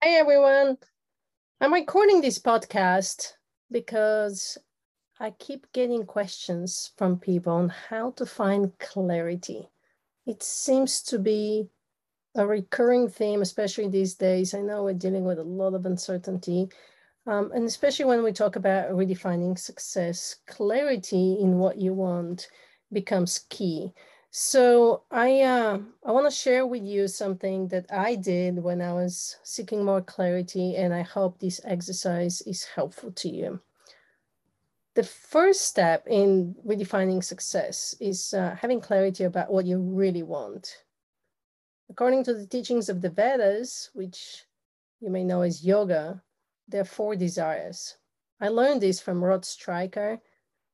[0.00, 0.78] Hey everyone.
[1.60, 3.32] I'm recording this podcast
[3.68, 4.56] because
[5.18, 9.68] I keep getting questions from people on how to find clarity.
[10.24, 11.66] It seems to be
[12.36, 14.54] a recurring theme, especially these days.
[14.54, 16.68] I know we're dealing with a lot of uncertainty,
[17.26, 22.46] um, and especially when we talk about redefining success, clarity in what you want
[22.92, 23.92] becomes key.
[24.30, 28.92] So I uh, I want to share with you something that I did when I
[28.92, 33.60] was seeking more clarity, and I hope this exercise is helpful to you.
[34.94, 40.84] The first step in redefining success is uh, having clarity about what you really want.
[41.88, 44.44] According to the teachings of the Vedas, which
[45.00, 46.22] you may know as yoga,
[46.66, 47.96] there are four desires.
[48.40, 50.20] I learned this from Rod Stryker,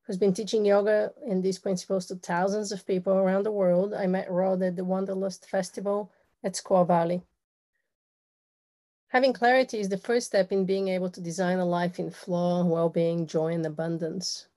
[0.07, 3.95] who's been teaching yoga and these principles to thousands of people around the world.
[3.95, 7.23] I met Rod at the Wanderlust Festival at Squaw Valley.
[9.09, 12.65] Having clarity is the first step in being able to design a life in flow,
[12.67, 14.49] well-being, joy, and abundance.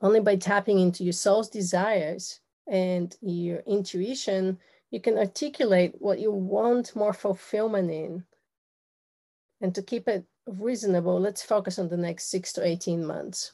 [0.00, 4.58] Only by tapping into your soul's desires and your intuition,
[4.90, 8.24] you can articulate what you want more fulfillment in.
[9.60, 13.52] And to keep it reasonable, let's focus on the next six to 18 months.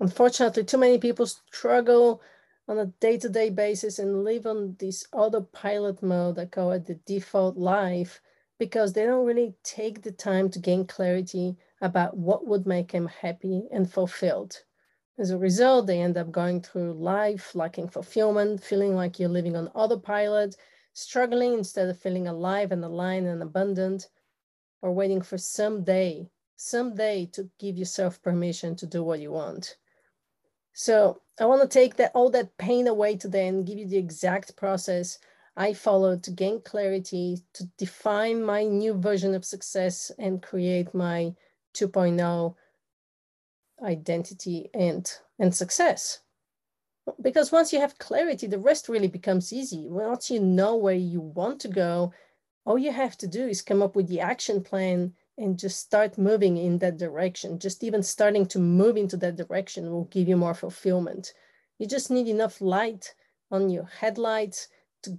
[0.00, 2.20] Unfortunately, too many people struggle
[2.68, 7.56] on a day-to-day basis and live on this autopilot mode that call it the default
[7.56, 8.20] life
[8.58, 13.06] because they don't really take the time to gain clarity about what would make them
[13.06, 14.62] happy and fulfilled.
[15.18, 19.56] As a result, they end up going through life lacking fulfillment, feeling like you're living
[19.56, 20.56] on autopilot,
[20.94, 24.08] struggling instead of feeling alive and aligned and abundant,
[24.80, 29.32] or waiting for some day, some day to give yourself permission to do what you
[29.32, 29.76] want.
[30.72, 33.98] So I want to take that all that pain away today and give you the
[33.98, 35.18] exact process
[35.56, 41.34] I followed to gain clarity, to define my new version of success and create my
[41.74, 42.54] 2.0
[43.82, 46.20] identity and, and success.
[47.20, 49.88] Because once you have clarity, the rest really becomes easy.
[49.88, 52.12] Once you know where you want to go,
[52.64, 56.18] all you have to do is come up with the action plan and just start
[56.18, 57.58] moving in that direction.
[57.58, 61.32] Just even starting to move into that direction will give you more fulfillment.
[61.78, 63.14] You just need enough light
[63.50, 64.68] on your headlights
[65.02, 65.18] to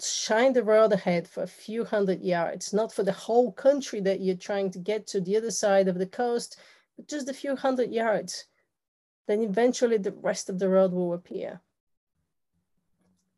[0.00, 4.20] shine the road ahead for a few hundred yards, not for the whole country that
[4.20, 6.58] you're trying to get to the other side of the coast,
[6.96, 8.46] but just a few hundred yards.
[9.26, 11.60] Then eventually the rest of the road will appear.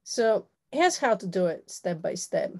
[0.04, 2.54] So here's how to do it step by step.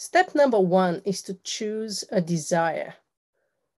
[0.00, 2.94] Step number one is to choose a desire.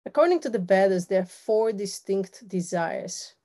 [0.06, 3.36] According to the Vedas, there are four distinct desires.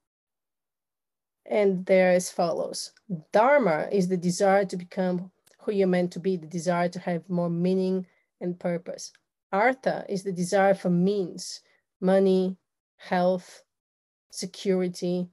[1.46, 2.90] And they're as follows.
[3.30, 5.30] Dharma is the desire to become
[5.60, 8.08] who you're meant to be, the desire to have more meaning
[8.40, 9.12] and purpose.
[9.52, 11.60] Artha is the desire for means,
[12.00, 12.56] money,
[12.96, 13.62] health,
[14.32, 15.28] security.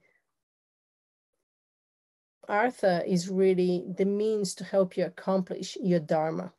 [2.48, 6.54] Artha is really the means to help you accomplish your Dharma.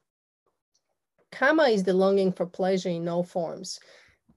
[1.33, 3.81] Kama is the longing for pleasure in all forms.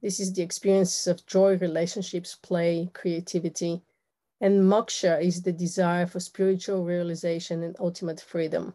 [0.02, 3.82] This is the experience of joy, relationships, play, creativity.
[4.40, 8.74] And moksha is the desire for spiritual realization and ultimate freedom.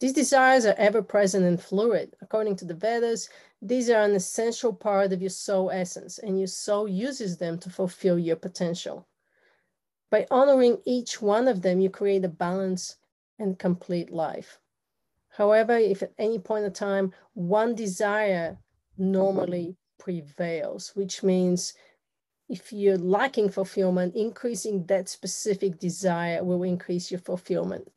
[0.00, 2.14] These desires are ever present and fluid.
[2.20, 3.28] According to the Vedas,
[3.62, 7.70] these are an essential part of your soul essence, and your soul uses them to
[7.70, 9.06] fulfill your potential.
[10.10, 12.96] By honoring each one of them, you create a balanced
[13.38, 14.58] and complete life.
[15.36, 18.56] However, if at any point in time one desire
[18.96, 21.74] normally prevails, which means
[22.48, 27.90] if you're lacking fulfillment, increasing that specific desire will increase your fulfillment.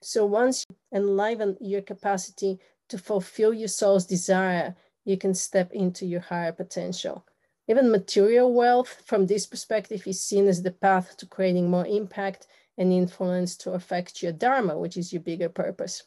[0.00, 4.74] So once you enliven your capacity to fulfill your soul's desire,
[5.04, 7.26] you can step into your higher potential.
[7.68, 12.46] Even material wealth, from this perspective, is seen as the path to creating more impact
[12.80, 16.02] and influence to affect your dharma, which is your bigger purpose.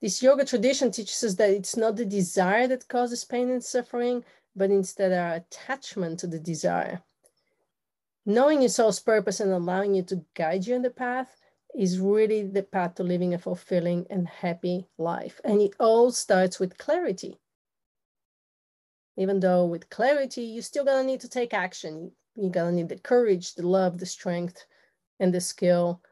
[0.00, 4.24] This yoga tradition teaches us that it's not the desire that causes pain and suffering,
[4.56, 7.02] but instead our attachment to the desire.
[8.24, 11.36] Knowing your soul's purpose and allowing it to guide you in the path
[11.74, 15.42] is really the path to living a fulfilling and happy life.
[15.44, 17.38] And it all starts with clarity.
[19.18, 22.12] Even though with clarity, you're still gonna need to take action.
[22.34, 24.64] You're gonna need the courage, the love, the strength,
[25.20, 26.02] and the skill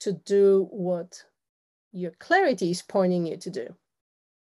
[0.00, 1.24] to do what
[1.92, 3.74] your clarity is pointing you to do.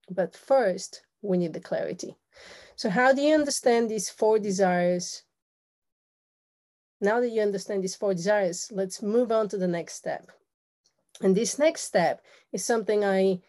[0.10, 2.16] But first, we need the clarity.
[2.75, 5.24] So, how do you understand these four desires?
[7.02, 10.31] Now that you understand these four desires, let's move on to the next step.
[11.22, 12.22] And this next step
[12.54, 13.40] is something I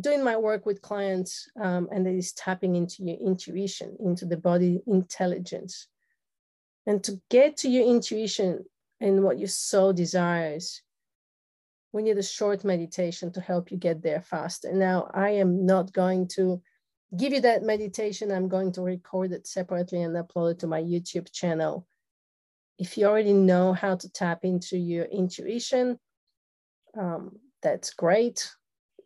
[0.00, 4.36] doing my work with clients um, and that is tapping into your intuition, into the
[4.36, 5.86] body intelligence.
[6.86, 8.64] And to get to your intuition
[9.04, 10.80] and what your soul desires,
[11.92, 14.72] we need a short meditation to help you get there faster.
[14.72, 16.62] Now, I am not going to
[17.14, 18.32] give you that meditation.
[18.32, 21.86] I'm going to record it separately and upload it to my YouTube channel.
[22.78, 25.98] If you already know how to tap into your intuition,
[26.98, 28.50] um, that's great.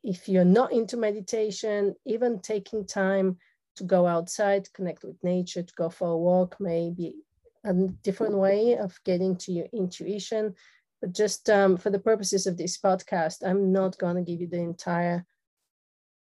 [0.05, 3.39] If you're not into meditation, even taking time
[3.77, 7.17] to go outside, connect with nature, to go for a walk may be
[7.65, 7.73] a
[8.03, 10.55] different way of getting to your intuition.
[11.01, 14.49] But just um, for the purposes of this podcast, I'm not going to give you
[14.49, 15.25] the entire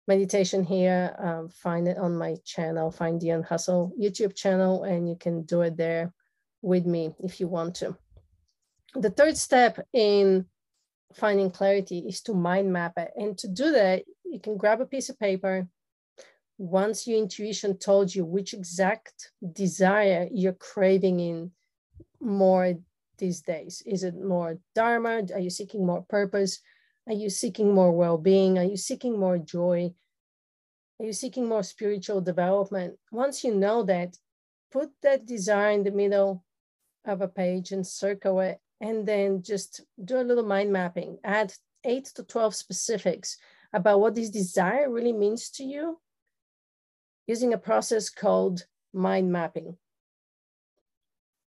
[0.07, 1.15] meditation here.
[1.19, 5.61] Um, find it on my channel, find the Unhustle YouTube channel, and you can do
[5.61, 6.13] it there
[6.61, 7.95] with me if you want to.
[8.95, 10.45] The third step in
[11.13, 13.11] finding clarity is to mind map it.
[13.15, 15.67] And to do that, you can grab a piece of paper.
[16.57, 21.51] Once your intuition told you which exact desire you're craving in
[22.19, 22.73] more
[23.17, 23.83] these days?
[23.85, 25.23] Is it more Dharma?
[25.33, 26.61] Are you seeking more purpose?
[27.07, 28.57] Are you seeking more well being?
[28.57, 29.93] Are you seeking more joy?
[30.99, 32.97] Are you seeking more spiritual development?
[33.11, 34.17] Once you know that,
[34.71, 36.43] put that desire in the middle
[37.05, 41.17] of a page and circle it, and then just do a little mind mapping.
[41.23, 41.53] Add
[41.83, 43.37] eight to 12 specifics
[43.73, 45.99] about what this desire really means to you
[47.27, 49.77] using a process called mind mapping.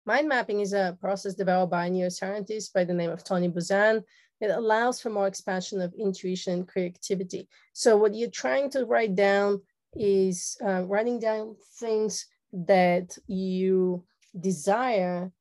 [0.06, 4.04] Mind mapping is a process developed by a neuroscientist by the name of Tony Buzan.
[4.42, 7.48] It allows for more expansion of intuition and creativity.
[7.72, 9.62] So what you're trying to write down
[9.96, 14.04] is uh, writing down things that you
[14.38, 15.32] desire,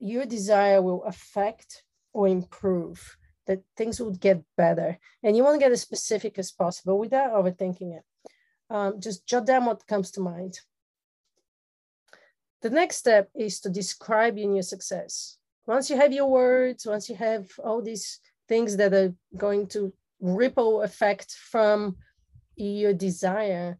[0.00, 3.16] your desire will affect or improve,
[3.46, 4.98] that things will get better.
[5.22, 8.02] And you want to get as specific as possible without overthinking it.
[8.70, 10.60] Um, just jot down what comes to mind.
[12.62, 15.38] The next step is to describe your new success.
[15.66, 19.92] Once you have your words, once you have all these things that are going to
[20.20, 21.96] ripple effect from
[22.56, 23.78] your desire,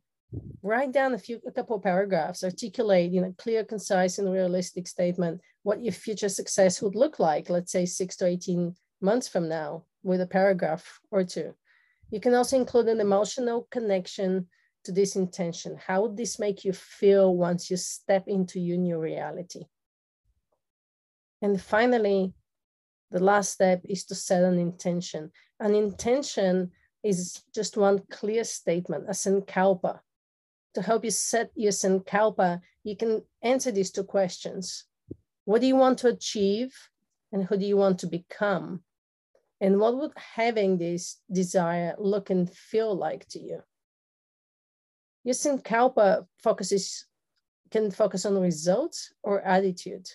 [0.63, 4.89] write down a few a couple of paragraphs, articulate in a clear, concise, and realistic
[4.89, 9.49] statement what your future success would look like, let's say six to 18 months from
[9.49, 11.55] now, with a paragraph or two.
[12.11, 14.49] You can also include an emotional connection
[14.85, 15.79] to this intention?
[15.87, 19.65] How would this make you feel once you step into your new reality?
[21.43, 22.35] And finally,
[23.11, 25.33] the last step is to set an intention.
[25.59, 26.71] An intention
[27.03, 30.01] is just one clear statement, a sankalpa.
[30.75, 34.85] To help you set your sankalpa, you can answer these two questions.
[35.45, 36.73] What do you want to achieve?
[37.33, 38.83] And who do you want to become?
[39.61, 43.63] And what would having this desire look and feel like to you?
[45.25, 47.07] Your Sankalpa focuses
[47.71, 50.09] can focus on results or attitude.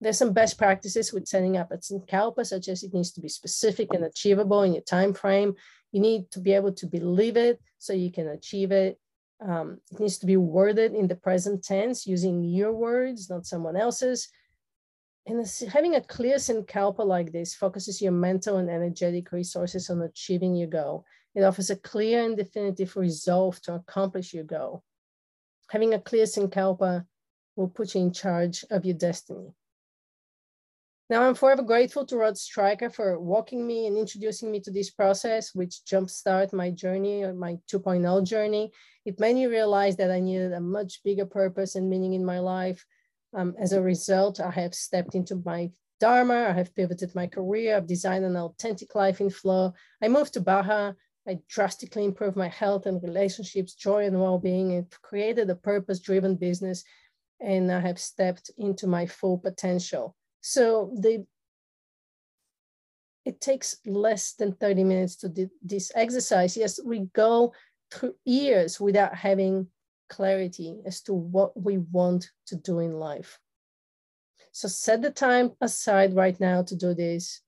[0.00, 3.28] There's some best practices with setting up a Sankalpa, such as it needs to be
[3.28, 5.54] specific and achievable in your time frame.
[5.90, 8.98] You need to be able to believe it so you can achieve it.
[9.40, 13.76] Um, it needs to be worded in the present tense using your words, not someone
[13.76, 14.28] else's.
[15.26, 20.54] And having a clear Sankalpa like this focuses your mental and energetic resources on achieving
[20.54, 21.04] your goal.
[21.38, 24.82] It offers a clear and definitive resolve to accomplish your goal.
[25.70, 27.06] Having a clear Sankalpa
[27.54, 29.54] will put you in charge of your destiny.
[31.08, 34.90] Now, I'm forever grateful to Rod Stryker for walking me and introducing me to this
[34.90, 38.72] process, which jumpstart my journey, my 2.0 journey.
[39.04, 42.40] It made me realize that I needed a much bigger purpose and meaning in my
[42.40, 42.84] life.
[43.32, 47.76] Um, as a result, I have stepped into my Dharma, I have pivoted my career,
[47.76, 49.72] I've designed an authentic life in flow.
[50.02, 50.92] I moved to Baja
[51.28, 56.84] I drastically improved my health and relationships, joy and well-being, and created a purpose-driven business,
[57.38, 60.16] and I have stepped into my full potential.
[60.40, 61.26] So the
[63.26, 66.56] it takes less than 30 minutes to do this exercise.
[66.56, 67.52] Yes, we go
[67.92, 69.66] through years without having
[70.08, 73.38] clarity as to what we want to do in life.
[74.52, 77.42] So set the time aside right now to do this.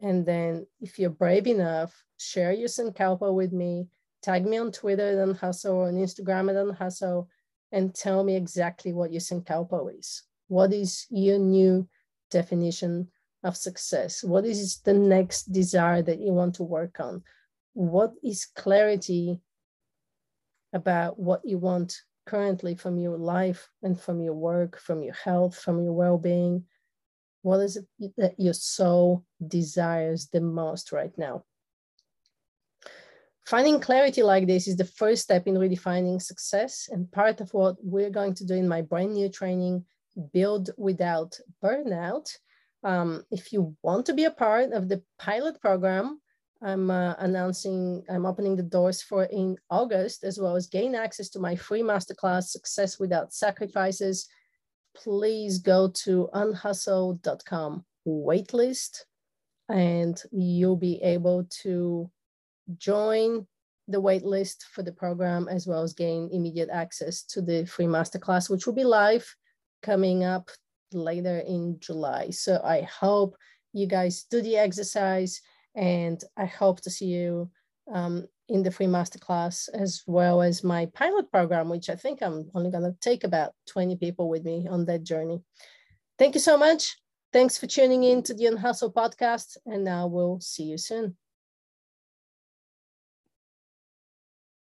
[0.00, 3.86] And then if you're brave enough, share your Sankalpa with me,
[4.22, 7.28] tag me on Twitter at Unhustle or on Instagram at Unhustle,
[7.72, 10.24] and tell me exactly what your Sankalpa is.
[10.48, 11.88] What is your new
[12.30, 13.08] definition
[13.44, 14.24] of success?
[14.24, 17.22] What is the next desire that you want to work on?
[17.74, 19.40] What is clarity
[20.72, 25.56] about what you want currently from your life and from your work, from your health,
[25.56, 26.64] from your well being?
[27.42, 31.44] What is it that your soul desires the most right now?
[33.48, 37.76] Finding clarity like this is the first step in redefining success and part of what
[37.82, 39.82] we're going to do in my brand new training,
[40.34, 42.28] Build Without Burnout.
[42.84, 46.20] Um, if you want to be a part of the pilot program,
[46.60, 51.30] I'm uh, announcing, I'm opening the doors for in August, as well as gain access
[51.30, 54.28] to my free masterclass, Success Without Sacrifices.
[54.94, 59.04] Please go to unhustle.com waitlist
[59.70, 62.10] and you'll be able to
[62.76, 63.46] join
[63.88, 68.50] the waitlist for the program as well as gain immediate access to the free masterclass,
[68.50, 69.34] which will be live
[69.82, 70.50] coming up
[70.92, 72.30] later in July.
[72.30, 73.36] So I hope
[73.72, 75.40] you guys do the exercise
[75.74, 77.50] and I hope to see you
[77.92, 82.50] um, in the free masterclass as well as my pilot program, which I think I'm
[82.54, 85.42] only going to take about 20 people with me on that journey.
[86.18, 86.96] Thank you so much.
[87.32, 91.16] Thanks for tuning in to the Unhustle podcast, and now we'll see you soon.